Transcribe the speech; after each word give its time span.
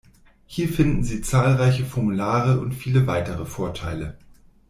Hier 0.47 0.67
finden 0.67 1.03
Sie 1.03 1.21
zahlreiche 1.21 1.85
Formulare 1.85 2.59
und 2.59 2.71
viele 2.73 3.05
weitere 3.05 3.45
Vorteile. 3.45 4.17